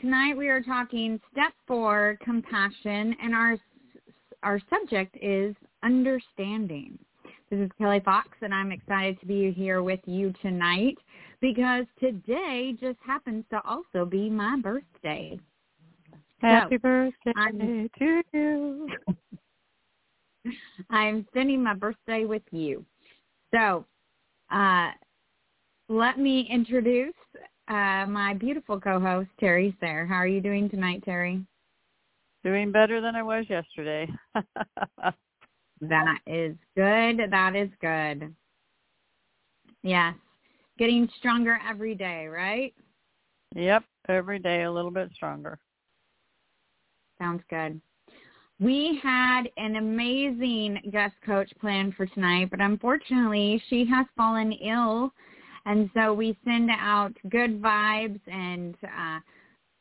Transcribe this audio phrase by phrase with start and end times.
[0.00, 3.56] Tonight we are talking step 4 compassion and our
[4.42, 6.98] our subject is understanding.
[7.50, 10.96] This is Kelly Fox and I'm excited to be here with you tonight
[11.40, 15.38] because today just happens to also be my birthday.
[16.40, 18.88] Happy So, birthday I'm- to you.
[20.90, 22.84] I'm spending my birthday with you.
[23.54, 23.84] So,
[24.52, 24.90] uh,
[25.88, 27.14] let me introduce
[27.68, 30.06] uh, my beautiful co-host, Terry Sayre.
[30.06, 31.44] How are you doing tonight, Terry?
[32.44, 34.08] Doing better than I was yesterday.
[35.80, 37.20] That is good.
[37.30, 38.34] That is good.
[39.82, 40.14] Yes.
[40.78, 42.74] Getting stronger every day, right?
[43.54, 45.58] yep, every day a little bit stronger.
[47.18, 47.80] Sounds good.
[48.58, 55.12] We had an amazing guest coach planned for tonight, but unfortunately she has fallen ill.
[55.66, 59.18] And so we send out good vibes and uh,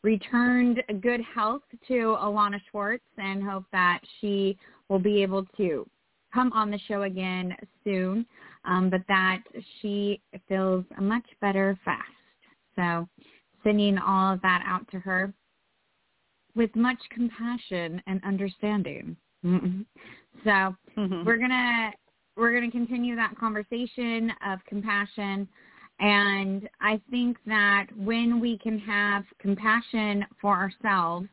[0.04, 4.58] returned good health to Alana Schwartz and hope that she
[4.90, 5.88] will be able to
[6.34, 8.26] come on the show again soon,
[8.66, 9.42] um, but that
[9.80, 10.20] she
[10.50, 12.02] feels much better fast.
[12.76, 13.08] So
[13.64, 15.34] sending all of that out to her
[16.56, 19.16] with much compassion and understanding.
[19.46, 19.86] mm
[20.44, 20.76] So
[21.26, 21.92] we're gonna
[22.38, 25.48] we're gonna continue that conversation of compassion,
[26.00, 31.28] and I think that when we can have compassion for ourselves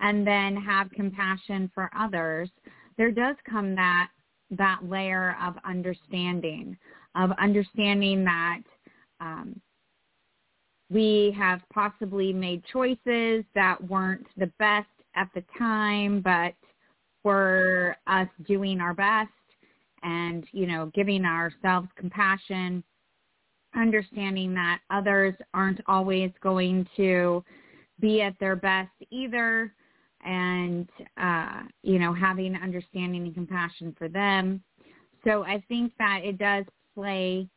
[0.00, 2.48] and then have compassion for others,
[2.96, 4.08] there does come that
[4.50, 6.76] that layer of understanding
[7.14, 8.60] of understanding that
[9.20, 9.60] um,
[10.90, 16.54] we have possibly made choices that weren't the best at the time, but
[17.24, 19.30] were us doing our best
[20.02, 22.82] and, you know, giving ourselves compassion,
[23.74, 27.44] understanding that others aren't always going to
[28.00, 29.72] be at their best either
[30.24, 30.88] and,
[31.20, 34.62] uh, you know, having understanding and compassion for them.
[35.24, 36.64] So I think that it does
[36.94, 37.48] play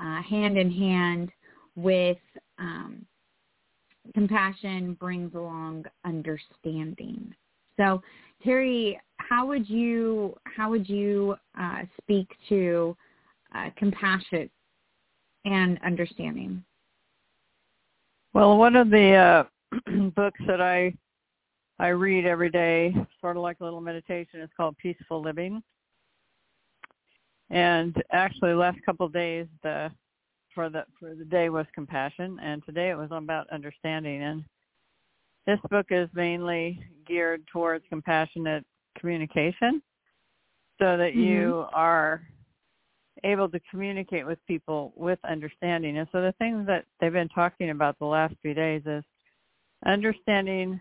[0.00, 1.30] uh, hand in hand
[1.76, 2.18] with
[2.58, 3.04] um,
[4.14, 7.32] compassion brings along understanding.
[7.76, 8.02] So,
[8.42, 12.96] Terry, how would you how would you uh, speak to
[13.54, 14.50] uh, compassion
[15.48, 16.62] and understanding?
[18.34, 19.44] Well, one of the uh,
[20.14, 20.92] books that I
[21.80, 25.62] I read every day, sort of like a little meditation, is called Peaceful Living.
[27.50, 29.90] And actually, last couple of days, the
[30.54, 34.22] for the for the day was compassion, and today it was about understanding.
[34.22, 34.44] And
[35.46, 38.64] this book is mainly geared towards compassionate
[38.98, 39.80] communication,
[40.78, 42.22] so that you are
[43.24, 45.98] able to communicate with people with understanding.
[45.98, 49.04] And so the things that they've been talking about the last few days is
[49.86, 50.80] understanding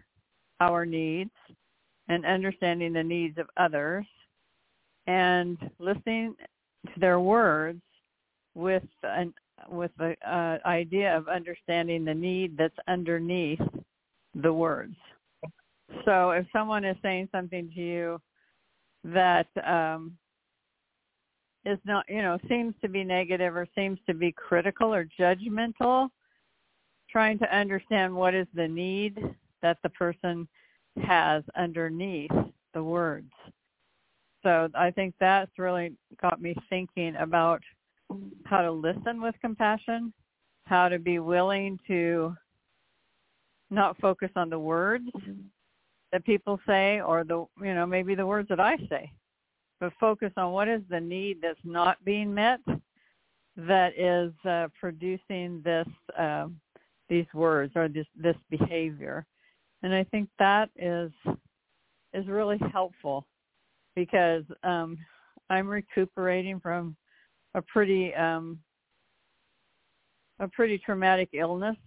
[0.59, 1.31] our needs
[2.07, 4.05] and understanding the needs of others
[5.07, 6.35] and listening
[6.93, 7.81] to their words
[8.55, 9.33] with an
[9.69, 13.59] with the uh, idea of understanding the need that's underneath
[14.35, 14.95] the words.
[16.05, 18.21] So if someone is saying something to you
[19.03, 20.17] that um,
[21.67, 26.09] is not, you know, seems to be negative or seems to be critical or judgmental,
[27.09, 29.19] trying to understand what is the need
[29.61, 30.47] that the person
[31.03, 32.31] has underneath
[32.73, 33.31] the words.
[34.43, 37.61] So I think that's really got me thinking about
[38.45, 40.13] how to listen with compassion,
[40.65, 42.33] how to be willing to
[43.69, 45.09] not focus on the words
[46.13, 49.11] that people say or the you know maybe the words that I say,
[49.79, 52.59] but focus on what is the need that's not being met
[53.55, 55.87] that is uh, producing this
[56.17, 56.47] uh,
[57.09, 59.25] these words or this this behavior,
[59.83, 61.11] and I think that is
[62.13, 63.25] is really helpful
[63.95, 64.97] because um,
[65.49, 66.95] I'm recuperating from
[67.55, 68.59] a pretty um,
[70.39, 71.77] a pretty traumatic illness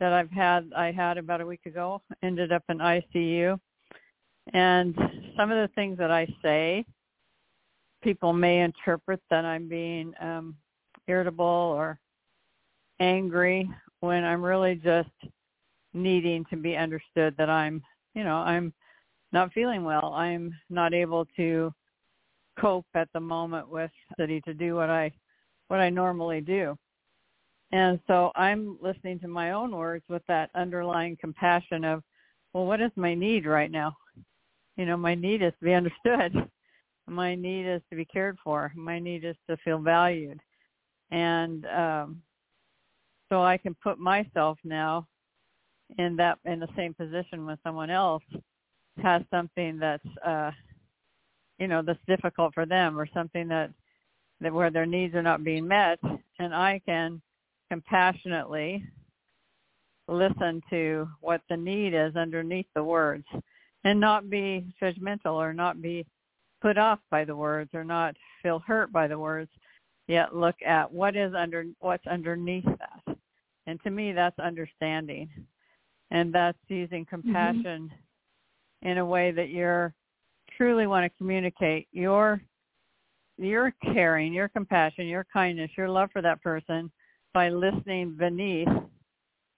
[0.00, 0.70] that I've had.
[0.76, 2.00] I had about a week ago.
[2.22, 3.58] Ended up in ICU,
[4.52, 4.94] and
[5.36, 6.84] some of the things that I say,
[8.02, 10.56] people may interpret that I'm being um,
[11.08, 11.98] irritable or
[13.00, 13.68] angry
[14.00, 15.08] when I'm really just
[15.94, 17.82] needing to be understood that I'm,
[18.14, 18.72] you know, I'm
[19.32, 20.12] not feeling well.
[20.14, 21.72] I'm not able to
[22.60, 25.10] cope at the moment with city to do what I
[25.68, 26.76] what I normally do.
[27.72, 32.02] And so I'm listening to my own words with that underlying compassion of,
[32.52, 33.96] well, what is my need right now?
[34.76, 36.48] You know, my need is to be understood.
[37.06, 38.72] My need is to be cared for.
[38.74, 40.40] My need is to feel valued.
[41.10, 42.22] And um
[43.30, 45.06] so I can put myself now
[45.98, 48.22] in that in the same position when someone else
[49.02, 50.50] has something that's uh
[51.58, 53.70] you know that's difficult for them or something that
[54.40, 55.98] that where their needs are not being met
[56.38, 57.20] and I can
[57.70, 58.84] compassionately
[60.08, 63.24] listen to what the need is underneath the words
[63.84, 66.06] and not be judgmental or not be
[66.60, 69.50] put off by the words or not feel hurt by the words
[70.08, 73.16] yet look at what is under what's underneath that
[73.66, 75.28] and to me that's understanding
[76.10, 77.22] and that's using mm-hmm.
[77.22, 78.88] compassion mm-hmm.
[78.88, 79.94] in a way that you're
[80.56, 82.40] truly want to communicate your
[83.36, 86.90] your caring, your compassion, your kindness, your love for that person
[87.32, 88.68] by listening beneath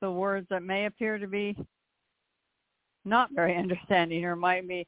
[0.00, 1.55] the words that may appear to be
[3.06, 4.87] not very understanding or might be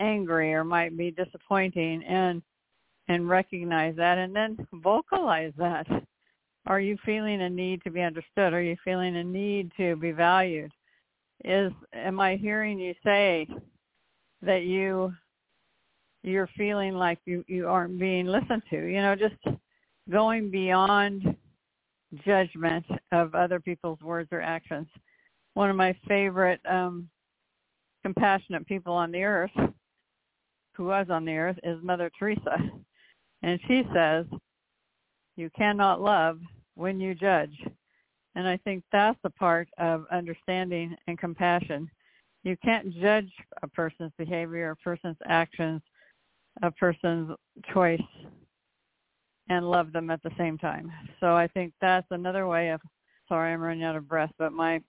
[0.00, 2.42] angry or might be disappointing and
[3.08, 5.86] and recognize that and then vocalize that.
[6.66, 8.54] Are you feeling a need to be understood?
[8.54, 10.72] Are you feeling a need to be valued?
[11.44, 13.46] Is am I hearing you say
[14.40, 15.12] that you
[16.22, 18.86] you're feeling like you you aren't being listened to?
[18.86, 19.58] You know, just
[20.10, 21.36] going beyond
[22.24, 24.86] judgment of other people's words or actions.
[25.52, 27.10] One of my favorite um
[28.04, 29.50] compassionate people on the earth
[30.74, 32.58] who was on the earth is Mother Teresa.
[33.42, 34.26] And she says,
[35.36, 36.38] you cannot love
[36.74, 37.56] when you judge.
[38.34, 41.88] And I think that's the part of understanding and compassion.
[42.42, 43.30] You can't judge
[43.62, 45.80] a person's behavior, a person's actions,
[46.62, 47.30] a person's
[47.72, 48.00] choice
[49.48, 50.90] and love them at the same time.
[51.20, 52.80] So I think that's another way of
[53.28, 54.80] sorry I'm running out of breath, but my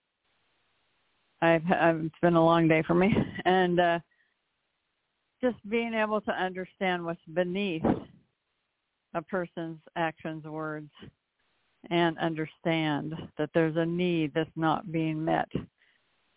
[1.42, 3.98] I've, I've it's been a long day for me and uh
[5.42, 7.84] just being able to understand what's beneath
[9.14, 10.90] a person's actions, words,
[11.90, 15.48] and understand that there's a need that's not being met.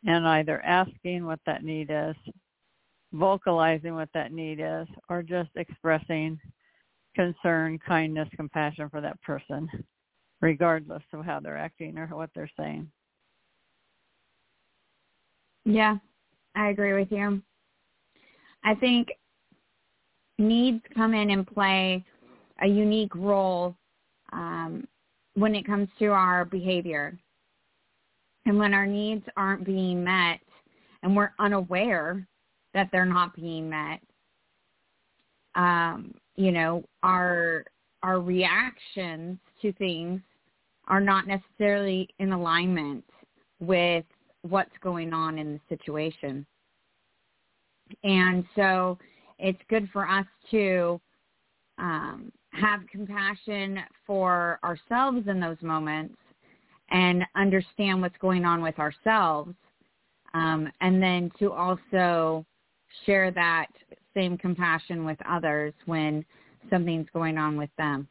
[0.06, 2.16] And either asking what that need is,
[3.12, 6.40] vocalizing what that need is, or just expressing
[7.16, 9.68] concern, kindness, compassion for that person,
[10.42, 12.90] regardless of how they're acting or what they're saying.
[15.70, 15.98] Yeah,
[16.56, 17.44] I agree with you.
[18.64, 19.10] I think
[20.40, 22.04] needs come in and play
[22.64, 23.76] a unique role
[24.34, 24.88] um,
[25.36, 27.16] when it comes to our behavior.
[28.48, 30.40] And when our needs aren't being met
[31.04, 32.28] and we're unaware
[32.74, 34.02] that they're not being met,
[35.54, 37.64] um, you know, our
[38.02, 40.20] our reactions to things
[40.88, 43.04] are not necessarily in alignment
[43.60, 44.06] with
[44.44, 46.46] what's going on in the situation.
[48.04, 48.98] And so
[49.38, 51.00] it's good for us to
[51.78, 56.16] um, have compassion for ourselves in those moments
[56.92, 59.54] and understand what's going on with ourselves
[60.34, 62.46] um, and then to also
[63.06, 63.68] share that
[64.14, 66.26] same compassion with others when
[66.70, 68.08] something's going on with them.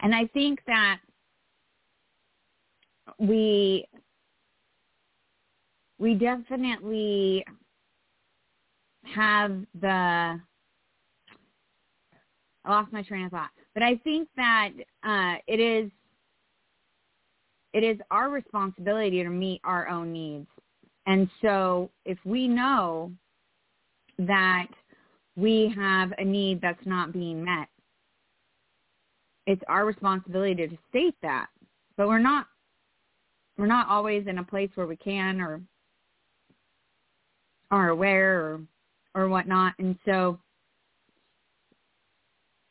[0.00, 0.98] And I think that
[3.18, 3.86] we
[6.02, 7.44] we definitely
[9.14, 10.40] have the
[12.64, 13.50] I lost my train of thought.
[13.72, 14.70] But I think that
[15.04, 15.90] uh, it is
[17.72, 20.48] it is our responsibility to meet our own needs.
[21.06, 23.12] And so if we know
[24.18, 24.66] that
[25.36, 27.68] we have a need that's not being met,
[29.46, 31.46] it's our responsibility to state that.
[31.96, 32.48] But we're not
[33.56, 35.60] we're not always in a place where we can or
[37.72, 38.60] are aware or
[39.14, 39.74] or whatnot.
[39.78, 40.38] And so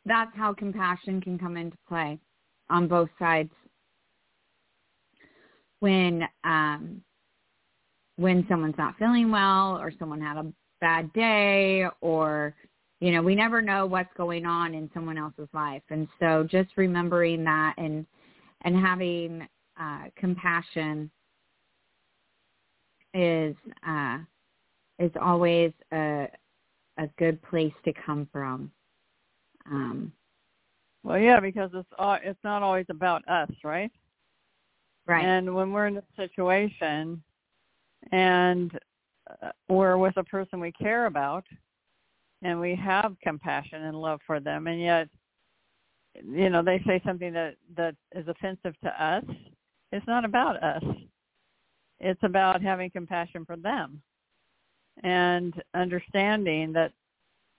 [0.05, 2.17] that's how compassion can come into play
[2.69, 3.51] on both sides.
[5.79, 7.01] When um,
[8.17, 12.55] when someone's not feeling well or someone had a bad day or
[12.99, 16.69] you know we never know what's going on in someone else's life and so just
[16.75, 18.05] remembering that and
[18.63, 19.47] and having
[19.79, 21.09] uh, compassion
[23.13, 23.55] is
[23.87, 24.17] uh,
[25.01, 26.27] is always a
[26.97, 28.71] a good place to come from.
[29.65, 30.11] Um,
[31.03, 33.91] well, yeah, because it's uh, it's not always about us, right?
[35.07, 35.25] Right.
[35.25, 37.23] And when we're in a situation,
[38.11, 38.77] and
[39.41, 41.45] uh, we're with a person we care about
[42.41, 45.07] and we have compassion and love for them and yet
[46.23, 49.23] you know they say something that that is offensive to us
[49.91, 50.83] it's not about us
[51.99, 54.01] it's about having compassion for them
[55.03, 56.91] and understanding that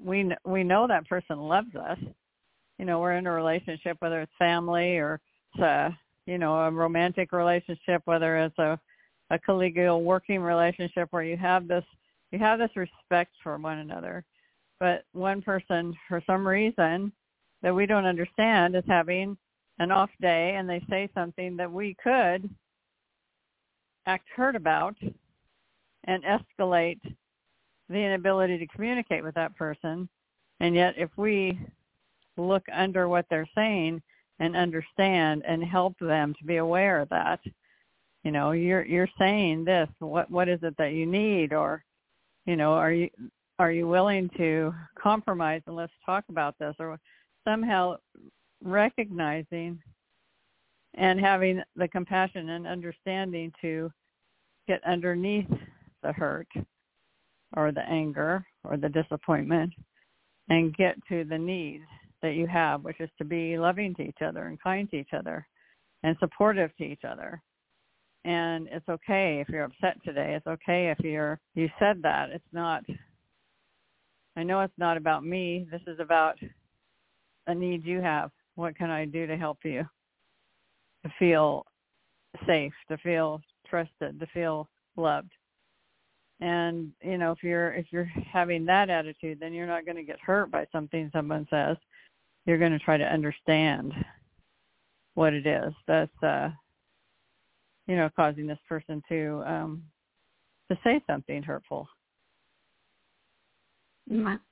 [0.03, 1.99] we we know that person loves us.
[2.79, 5.21] You know we're in a relationship whether it's family or
[5.55, 5.97] it's a
[6.27, 8.79] you know a romantic relationship whether it's a
[9.31, 11.85] a collegial working relationship where you have this
[12.31, 14.25] you have this respect for one another.
[14.81, 17.12] But one person for some reason
[17.62, 19.37] that we don't understand is having
[19.79, 22.51] an off day and they say something that we could
[24.07, 24.97] act hurt about
[26.05, 27.01] and escalate
[27.89, 30.09] the inability to communicate with that person.
[30.61, 31.59] And yet if we
[32.37, 34.01] look under what they're saying
[34.39, 37.41] and understand and help them to be aware of that,
[38.25, 41.53] you know, you're you're saying this, what what is it that you need?
[41.53, 41.85] Or
[42.47, 43.11] you know, are you
[43.59, 46.75] are you willing to compromise and let's talk about this?
[46.79, 46.99] Or
[47.45, 47.97] somehow
[48.62, 49.81] recognizing
[50.95, 53.91] and having the compassion and understanding to
[54.69, 55.51] get underneath
[56.03, 56.49] the hurt
[57.56, 59.73] or the anger or the disappointment
[60.49, 61.80] and get to the need
[62.23, 65.12] that you have, which is to be loving to each other and kind to each
[65.16, 65.47] other
[66.02, 67.40] and supportive to each other.
[68.25, 70.35] And it's okay if you're upset today.
[70.37, 72.30] It's okay if you're you said that.
[72.30, 72.85] It's not
[74.37, 75.66] I know it's not about me.
[75.71, 76.38] This is about
[77.47, 78.30] a need you have.
[78.54, 79.85] What can I do to help you
[81.04, 81.66] to feel
[82.47, 85.32] safe, to feel trusted, to feel loved?
[86.43, 90.03] And you know, if you're if you're having that attitude, then you're not going to
[90.03, 91.77] get hurt by something someone says.
[92.47, 93.93] You're going to try to understand
[95.15, 96.49] what it is that's uh
[97.87, 99.83] you know causing this person to um
[100.71, 101.87] to say something hurtful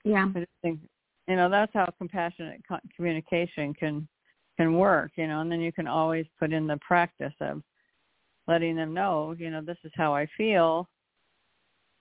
[0.04, 0.26] yeah.
[0.34, 0.80] I think,
[1.28, 2.62] you know, that's how compassionate
[2.96, 4.08] communication can
[4.56, 7.62] can work, you know, and then you can always put in the practice of
[8.46, 10.88] letting them know, you know, this is how I feel.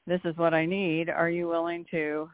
[0.08, 1.10] This is what I need.
[1.10, 2.30] Are you willing to,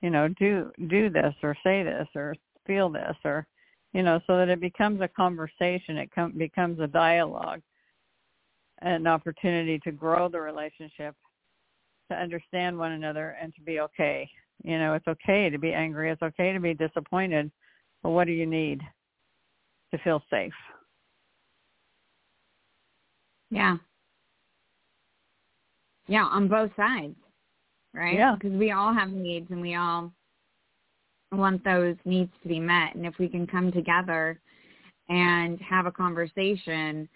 [0.00, 2.34] you know, do do this or say this or
[2.66, 3.46] feel this or,
[3.92, 5.96] you know, so that it becomes a conversation.
[5.96, 7.62] It com- becomes a dialogue,
[8.82, 11.14] an opportunity to grow the relationship
[12.10, 14.28] to understand one another and to be okay.
[14.62, 16.10] You know, it's okay to be angry.
[16.10, 17.50] It's okay to be disappointed.
[18.02, 18.82] But what do you need
[19.90, 20.52] to feel safe?
[23.50, 23.76] Yeah.
[26.06, 27.16] Yeah, on both sides,
[27.94, 28.14] right?
[28.14, 28.34] Yeah.
[28.34, 30.12] Because we all have needs and we all
[31.32, 32.94] want those needs to be met.
[32.94, 34.40] And if we can come together
[35.08, 37.08] and have a conversation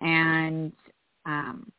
[0.00, 0.72] and
[1.26, 1.70] um,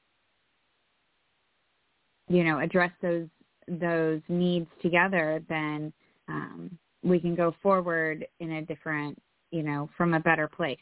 [2.27, 3.27] you know address those
[3.67, 5.91] those needs together, then
[6.27, 9.19] um, we can go forward in a different,
[9.51, 10.77] you know, from a better place.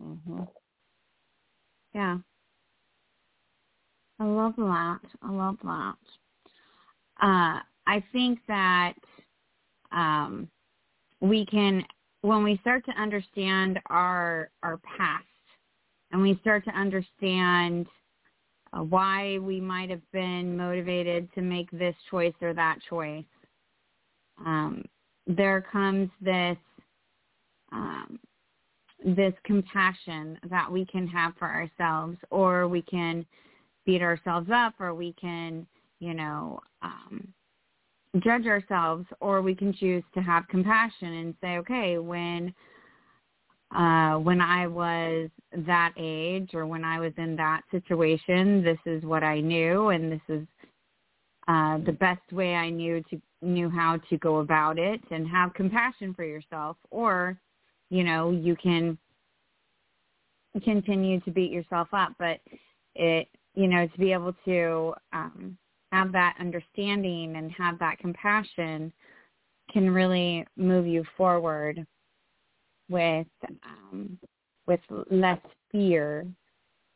[0.00, 0.42] Mm-hmm.
[1.94, 2.18] Yeah.
[4.20, 5.00] I love that.
[5.22, 5.94] I love that.
[7.22, 8.94] Uh, I think that
[9.92, 10.48] um,
[11.20, 11.84] we can,
[12.22, 15.24] when we start to understand our our past,
[16.10, 17.86] and we start to understand
[18.72, 23.24] uh, why we might have been motivated to make this choice or that choice.
[24.44, 24.84] Um,
[25.26, 26.56] there comes this
[27.72, 28.18] um,
[29.04, 33.24] this compassion that we can have for ourselves, or we can
[33.88, 35.66] beat ourselves up, or we can,
[35.98, 37.26] you know, um,
[38.18, 42.54] judge ourselves, or we can choose to have compassion and say, okay, when
[43.74, 45.30] uh, when I was
[45.66, 50.12] that age or when I was in that situation, this is what I knew and
[50.12, 50.46] this is
[51.48, 55.54] uh, the best way I knew to knew how to go about it and have
[55.54, 56.76] compassion for yourself.
[56.90, 57.38] Or
[57.88, 58.98] you know you can
[60.62, 62.40] continue to beat yourself up but
[62.94, 65.58] it you know to be able to um
[65.90, 68.92] have that understanding and have that compassion
[69.72, 71.84] can really move you forward
[72.88, 73.26] with
[73.64, 74.18] um,
[74.66, 75.40] with less
[75.72, 76.26] fear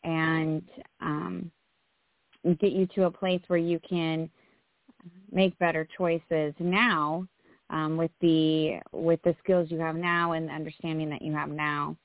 [0.05, 0.63] and
[1.01, 1.51] um,
[2.61, 4.31] get you to a place where you can
[5.33, 7.27] make better choices now
[7.71, 11.49] um, with the with the skills you have now and the understanding that you have
[11.49, 11.97] now.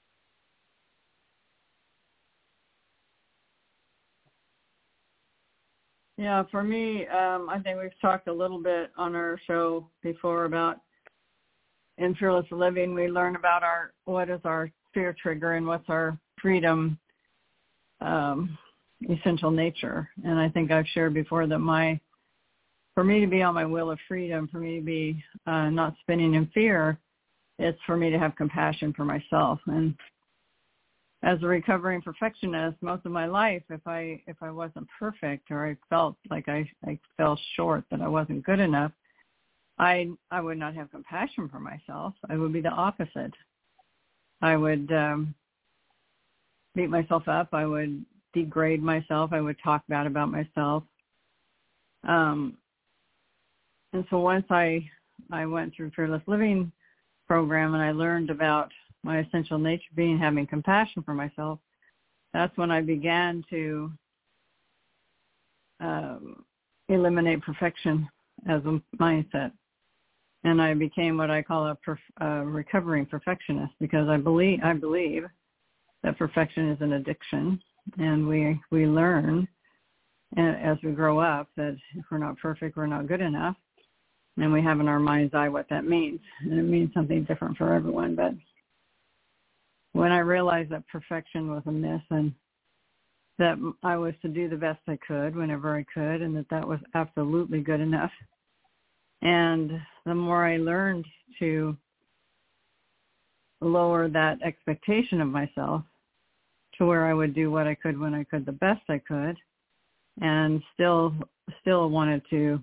[6.18, 10.46] Yeah, for me, um, I think we've talked a little bit on our show before
[10.46, 10.82] about
[12.00, 16.18] in fearless living we learn about our what is our fear trigger and what's our
[16.42, 16.98] freedom
[18.02, 18.58] um,
[19.10, 20.10] essential nature.
[20.24, 22.00] And I think I've shared before that my,
[22.96, 25.96] for me to be on my wheel of freedom, for me to be uh, not
[26.02, 26.98] spinning in fear,
[27.60, 29.60] it's for me to have compassion for myself.
[29.68, 29.96] And
[31.24, 35.68] as a recovering perfectionist, most of my life, if I if I wasn't perfect or
[35.68, 38.92] I felt like I I fell short that I wasn't good enough,
[39.80, 42.14] I I would not have compassion for myself.
[42.30, 43.34] I would be the opposite.
[44.42, 45.34] I would um,
[46.76, 47.50] beat myself up.
[47.54, 49.34] I would degrade myself.
[49.34, 50.84] I would talk bad about myself.
[52.08, 52.58] Um,
[53.94, 54.88] and so once I
[55.32, 56.72] I went through Fearless Living
[57.28, 58.72] program and I learned about
[59.04, 61.60] my essential nature being having compassion for myself,
[62.34, 63.92] that's when I began to
[65.80, 66.44] um,
[66.90, 68.08] eliminate perfection
[68.48, 69.52] as a mindset
[70.44, 74.74] and I became what I call a, perf- a recovering perfectionist because I believe I
[74.74, 75.24] believe
[76.04, 77.62] that perfection is an addiction,
[77.98, 79.48] and we we learn
[80.38, 83.56] as we grow up that if we're not perfect, we're not good enough,
[84.38, 87.58] and we have in our mind's eye what that means, and it means something different
[87.58, 88.16] for everyone.
[88.16, 88.34] But
[89.98, 92.32] when I realized that perfection was a myth and
[93.40, 96.68] that I was to do the best I could whenever I could, and that that
[96.68, 98.12] was absolutely good enough.
[99.24, 99.72] And
[100.06, 101.06] the more I learned
[101.40, 101.76] to
[103.60, 105.82] lower that expectation of myself
[106.78, 109.36] to where I would do what I could when I could the best I could
[110.22, 111.16] and still
[111.62, 112.62] still wanted to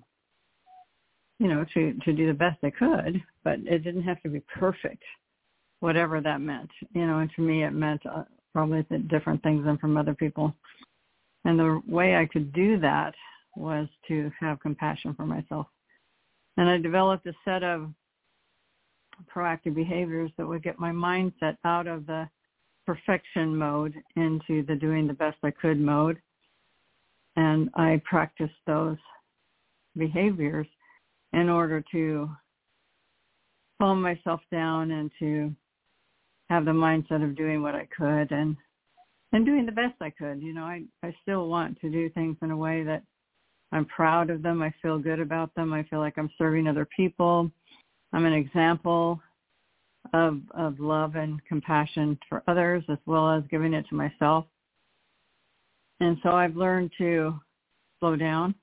[1.40, 4.40] you know to to do the best I could but it didn't have to be
[4.56, 5.02] perfect
[5.84, 9.76] whatever that meant you know and to me it meant uh, probably different things than
[9.78, 10.54] from other people
[11.44, 13.14] and the way I could do that
[13.54, 15.66] was to have compassion for myself
[16.56, 17.90] and I developed a set of
[19.34, 22.28] proactive behaviors that would get my mindset out of the
[22.86, 26.20] perfection mode into the doing the best I could mode.
[27.36, 28.98] And I practiced those
[29.96, 30.66] behaviors
[31.32, 32.30] in order to
[33.80, 35.52] calm myself down and to
[36.54, 38.56] have the mindset of doing what I could and
[39.32, 40.40] and doing the best I could.
[40.40, 43.02] You know, I I still want to do things in a way that
[43.72, 44.62] I'm proud of them.
[44.62, 45.72] I feel good about them.
[45.72, 47.50] I feel like I'm serving other people.
[48.12, 49.20] I'm an example
[50.12, 54.46] of of love and compassion for others as well as giving it to myself.
[55.98, 57.34] And so I've learned to
[57.98, 58.54] slow down,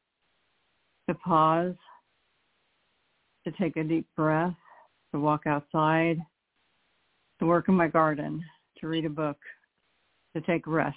[1.10, 1.76] to pause,
[3.46, 4.56] to take a deep breath,
[5.14, 6.20] to walk outside,
[7.42, 8.42] to work in my garden,
[8.80, 9.38] to read a book,
[10.34, 10.96] to take rest,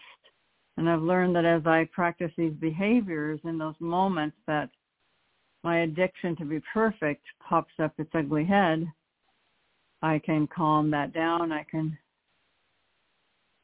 [0.76, 4.70] and I've learned that as I practice these behaviors in those moments that
[5.62, 8.87] my addiction to be perfect pops up its ugly head,
[10.02, 11.52] I can calm that down.
[11.52, 11.96] I can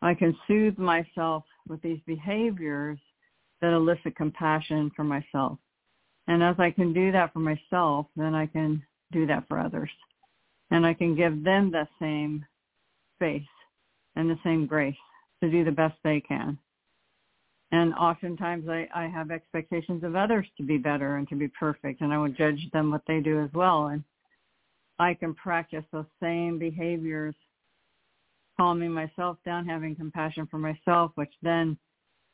[0.03, 2.99] I can soothe myself with these behaviors
[3.61, 5.59] that elicit compassion for myself.
[6.27, 9.91] And as I can do that for myself, then I can do that for others.
[10.71, 12.47] And I can give them the same
[13.21, 13.43] space
[14.17, 14.97] and the same grace
[15.43, 16.59] to do the best they can.
[17.73, 22.01] And oftentimes I, I have expectations of others to be better and to be perfect,
[22.01, 23.89] and I would judge them what they do as well.
[23.89, 24.03] And
[24.99, 27.35] I can practice those same behaviors,
[28.59, 31.79] calming myself down, having compassion for myself, which then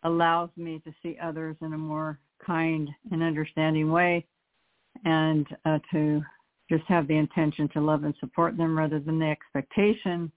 [0.04, 4.24] allows me to see others in a more kind and understanding way
[5.04, 6.22] and uh, to
[6.70, 10.32] just have the intention to love and support them rather than the expectation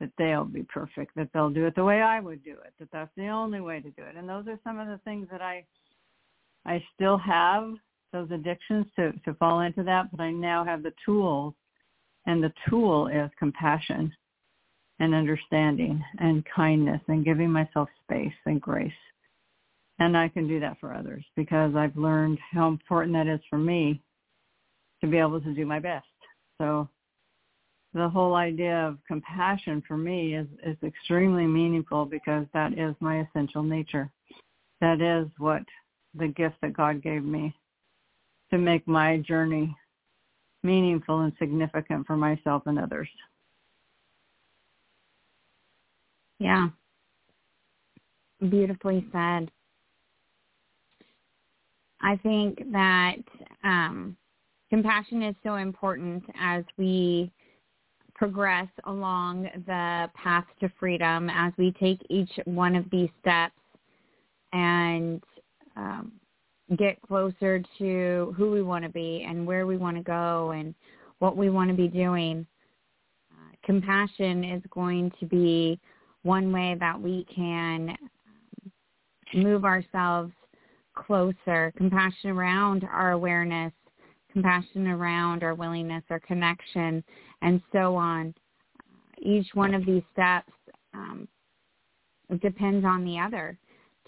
[0.00, 2.88] that they'll be perfect, that they'll do it the way I would do it, that
[2.90, 4.16] that's the only way to do it.
[4.16, 5.64] And those are some of the things that I
[6.66, 7.74] I still have
[8.12, 11.54] those addictions to to fall into that, but I now have the tools
[12.26, 14.12] and the tool is compassion
[14.98, 18.92] and understanding and kindness and giving myself space and grace.
[19.98, 23.58] And I can do that for others because I've learned how important that is for
[23.58, 24.00] me
[25.00, 26.06] to be able to do my best.
[26.58, 26.88] So
[27.92, 33.20] the whole idea of compassion for me is, is extremely meaningful because that is my
[33.20, 34.10] essential nature.
[34.80, 35.62] That is what
[36.14, 37.54] the gift that God gave me
[38.50, 39.74] to make my journey
[40.62, 43.08] meaningful and significant for myself and others.
[46.38, 46.68] Yeah.
[48.40, 49.50] Beautifully said.
[52.00, 53.16] I think that
[53.62, 54.16] um,
[54.70, 57.30] compassion is so important as we
[58.20, 63.54] progress along the path to freedom as we take each one of these steps
[64.52, 65.22] and
[65.74, 66.12] um,
[66.76, 70.74] get closer to who we want to be and where we want to go and
[71.20, 72.46] what we want to be doing.
[73.32, 75.80] Uh, compassion is going to be
[76.22, 80.30] one way that we can um, move ourselves
[80.94, 83.72] closer, compassion around our awareness,
[84.32, 87.02] compassion around our willingness, our connection,
[87.42, 88.34] and so on.
[89.18, 90.52] Each one of these steps
[90.94, 91.28] um,
[92.40, 93.58] depends on the other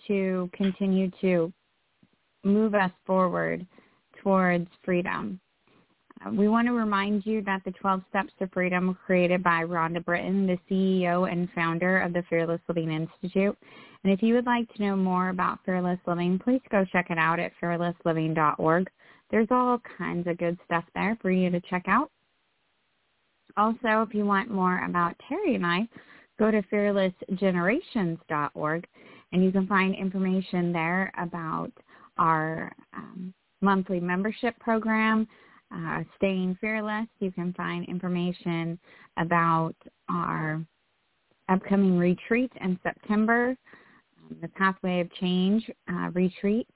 [0.09, 1.53] to continue to
[2.45, 3.67] move us forward
[4.23, 5.41] towards freedom.
[6.25, 9.63] Uh, we want to remind you that the 12 Steps to Freedom were created by
[9.63, 13.57] Rhonda Britten, the CEO and founder of the Fearless Living Institute.
[14.05, 17.19] And if you would like to know more about Fearless Living, please go check it
[17.19, 18.91] out at fearlessliving.org.
[19.33, 22.13] There's all kinds of good stuff there for you to check out.
[23.57, 25.89] Also, if you want more about Terry and I,
[26.39, 28.87] go to fearlessgenerations.org
[29.33, 31.73] and you can find information there about
[32.19, 35.27] our um, monthly membership program,
[35.75, 37.07] uh, Staying Fearless.
[37.19, 38.79] You can find information
[39.17, 39.75] about
[40.11, 40.63] our
[41.49, 43.57] upcoming retreat in September,
[44.19, 46.69] um, the Pathway of Change uh, retreat,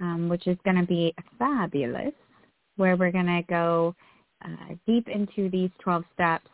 [0.00, 2.12] um, which is going to be fabulous,
[2.76, 3.94] where we're going to go
[4.44, 6.48] uh, deep into these 12 steps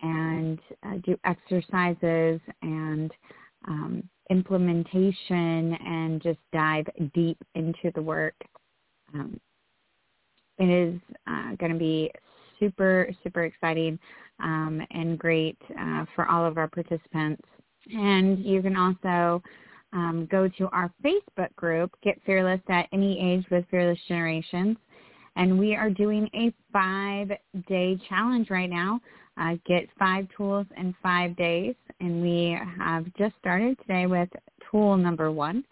[0.00, 3.10] and uh, do exercises and
[3.68, 8.34] um, implementation and just dive deep into the work.
[9.14, 9.38] Um,
[10.58, 12.10] it is uh, going to be
[12.58, 13.98] super, super exciting
[14.40, 17.42] um, and great uh, for all of our participants.
[17.92, 19.42] And you can also
[19.92, 24.76] um, go to our Facebook group, Get Fearless at Any Age with Fearless Generations.
[25.36, 29.00] And we are doing a five-day challenge right now.
[29.40, 31.74] Uh, get five tools in five days.
[32.00, 34.28] And we have just started today with
[34.70, 35.64] tool number one.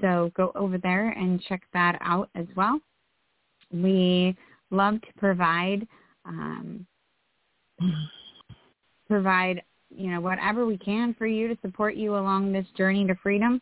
[0.00, 2.80] So go over there and check that out as well.
[3.72, 4.36] We
[4.70, 5.86] love to provide
[6.24, 6.86] um,
[9.08, 13.14] provide you know whatever we can for you to support you along this journey to
[13.16, 13.60] freedom.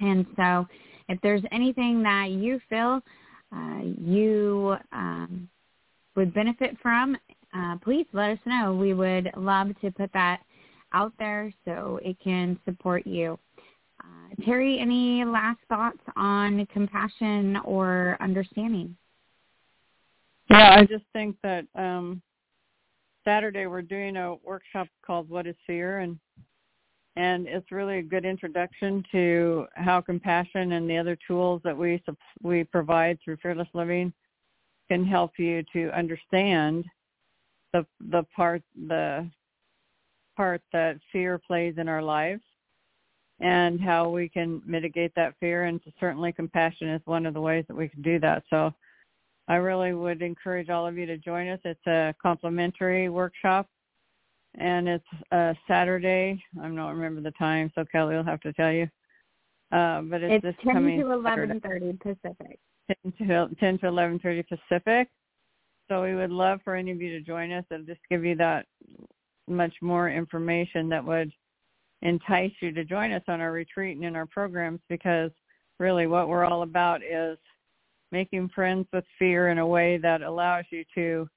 [0.00, 0.66] And so,
[1.08, 3.00] if there's anything that you feel
[3.54, 5.48] uh, you um,
[6.16, 7.16] would benefit from,
[7.56, 8.74] uh, please let us know.
[8.74, 10.40] We would love to put that
[10.92, 13.38] out there so it can support you.
[14.00, 18.96] Uh, Terry, any last thoughts on compassion or understanding?
[20.50, 22.20] Yeah, I just think that um,
[23.24, 26.18] Saturday we're doing a workshop called "What Is Fear," and
[27.16, 32.02] and it's really a good introduction to how compassion and the other tools that we
[32.42, 34.12] we provide through Fearless Living
[34.88, 36.84] can help you to understand
[37.72, 39.28] the the part the
[40.36, 42.42] part that fear plays in our lives
[43.40, 45.64] and how we can mitigate that fear.
[45.64, 48.42] And certainly compassion is one of the ways that we can do that.
[48.50, 48.72] So
[49.46, 51.60] I really would encourage all of you to join us.
[51.64, 53.68] It's a complimentary workshop,
[54.54, 56.42] and it's a Saturday.
[56.58, 58.88] I don't remember the time, so Kelly will have to tell you.
[59.70, 62.58] Uh, but it's, it's this 10 to 11.30 Pacific.
[63.02, 65.08] 10 to, 10 to 11.30 Pacific.
[65.88, 68.34] So we would love for any of you to join us and just give you
[68.36, 68.66] that
[69.46, 71.30] much more information that would
[72.00, 75.30] entice you to join us on our retreat and in our programs because
[75.78, 77.36] really what we're all about is–
[78.12, 81.28] making friends with fear in a way that allows you to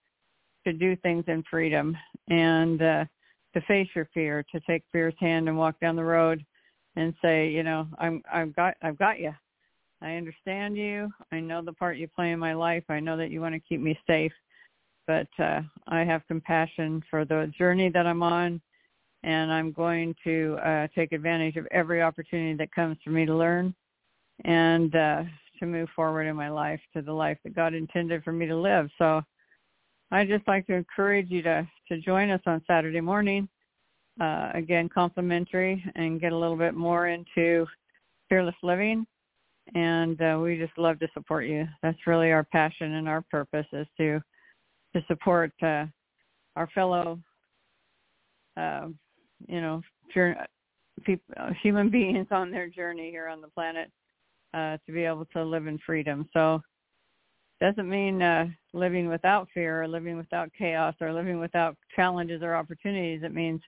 [0.66, 1.96] to do things in freedom
[2.30, 3.06] and uh,
[3.54, 6.44] to face your fear, to take fear's hand and walk down the road
[6.96, 9.34] and say, you know, I'm I've got I've got you.
[10.02, 11.10] I understand you.
[11.32, 12.84] I know the part you play in my life.
[12.90, 14.34] I know that you want to keep me safe,
[15.08, 18.62] but uh, I have compassion for the journey that I'm on,
[19.24, 23.36] and I'm going to uh, take advantage of every opportunity that comes for me to
[23.36, 23.74] learn
[24.46, 25.24] and uh,
[25.60, 28.56] to move forward in my life to the life that God intended for me to
[28.56, 28.90] live.
[28.98, 29.22] So
[30.12, 33.48] I'd just like to encourage you to to join us on Saturday morning.
[34.20, 37.68] Uh, again, complimentary, and get a little bit more into
[38.30, 39.06] fearless living.
[39.76, 41.68] And uh, we just love to support you.
[41.84, 44.20] That's really our passion and our purpose is to
[44.96, 45.86] to support uh,
[46.56, 47.20] our fellow,
[48.56, 48.88] uh,
[49.48, 49.82] you know,
[51.04, 53.92] people, human beings on their journey here on the planet
[54.54, 56.28] uh, to be able to live in freedom.
[56.34, 56.62] So
[57.60, 62.56] doesn't mean uh, living without fear or living without chaos or living without challenges or
[62.56, 63.24] opportunities.
[63.24, 63.62] It means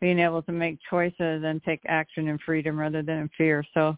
[0.00, 3.64] being able to make choices and take action in freedom rather than in fear.
[3.74, 3.96] So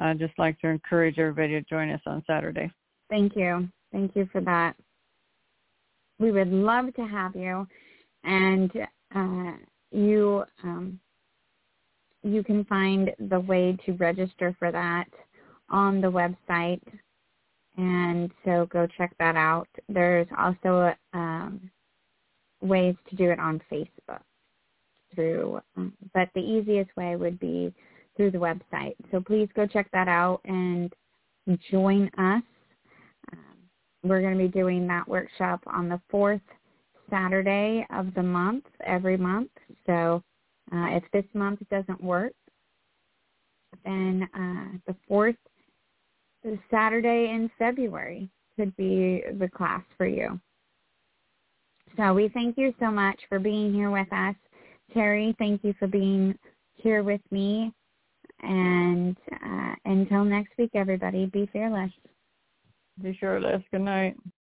[0.00, 2.70] I'd just like to encourage everybody to join us on Saturday.
[3.10, 3.68] Thank you.
[3.92, 4.74] Thank you for that.
[6.18, 7.66] We would love to have you.
[8.24, 8.72] And
[9.14, 9.52] uh,
[9.90, 10.98] you um,
[12.22, 15.06] you can find the way to register for that
[15.70, 16.80] on the website,
[17.76, 19.68] and so go check that out.
[19.88, 21.70] There's also um,
[22.60, 24.20] ways to do it on Facebook
[25.14, 27.72] through, um, but the easiest way would be
[28.16, 28.96] through the website.
[29.10, 30.92] So please go check that out and
[31.70, 32.42] join us.
[33.32, 33.56] Um,
[34.02, 36.40] we're going to be doing that workshop on the fourth
[37.10, 39.50] Saturday of the month every month.
[39.86, 40.22] So
[40.72, 42.32] uh, if this month doesn't work,
[43.84, 45.36] then uh, the fourth
[46.70, 50.40] Saturday in February could be the class for you.
[51.96, 54.34] So we thank you so much for being here with us.
[54.92, 56.38] Terry, thank you for being
[56.74, 57.72] here with me.
[58.40, 61.90] And uh, until next week, everybody, be fearless.
[63.02, 63.62] Be fearless.
[63.72, 64.16] Good night.